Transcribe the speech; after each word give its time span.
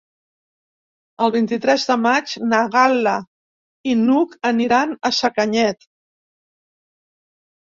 El 1.25 1.33
vint-i-tres 1.35 1.85
de 1.89 1.97
maig 2.05 2.33
na 2.53 2.61
Gal·la 2.77 3.13
i 3.93 3.93
n'Hug 4.01 4.33
aniran 4.53 4.97
a 5.11 5.13
Sacanyet. 5.19 5.89